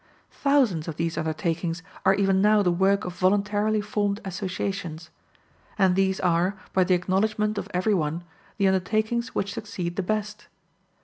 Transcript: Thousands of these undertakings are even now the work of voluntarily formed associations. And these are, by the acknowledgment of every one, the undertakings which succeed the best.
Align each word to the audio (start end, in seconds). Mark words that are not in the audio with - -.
Thousands 0.31 0.87
of 0.87 0.95
these 0.95 1.15
undertakings 1.15 1.83
are 2.07 2.15
even 2.15 2.41
now 2.41 2.63
the 2.63 2.71
work 2.71 3.05
of 3.05 3.13
voluntarily 3.13 3.81
formed 3.81 4.19
associations. 4.25 5.11
And 5.77 5.95
these 5.95 6.19
are, 6.21 6.57
by 6.73 6.85
the 6.85 6.95
acknowledgment 6.95 7.59
of 7.59 7.69
every 7.71 7.93
one, 7.93 8.23
the 8.57 8.67
undertakings 8.67 9.35
which 9.35 9.53
succeed 9.53 9.97
the 9.97 10.01
best. 10.01 10.47